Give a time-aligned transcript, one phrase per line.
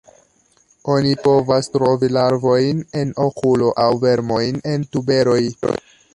[0.93, 5.41] Oni povas trovi larvojn en okulo, aŭ vermojn en tuberoj.